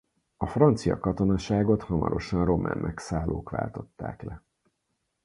A 0.37 0.47
francia 0.47 0.99
katonaságot 0.99 1.83
hamarosan 1.83 2.45
román 2.45 2.77
megszállók 2.77 3.49
váltották 3.49 4.23
le. 4.23 4.43